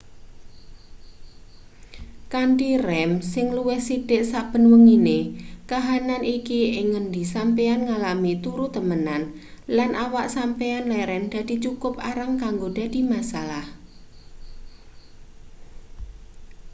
[2.33, 5.17] kanthi rem sing luwih sithik saben wengine
[5.69, 9.23] kahanan iki ing ngendi sampeyan ngalami turu temenan
[9.77, 13.65] lan awak sampeyan leren dadi cukup arang kanggo dadi masalah